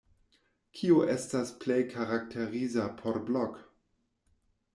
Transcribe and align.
Kio 0.77 0.95
estas 1.15 1.51
plej 1.65 1.77
karakteriza 1.91 2.87
por 3.03 3.21
Blok? 3.29 3.61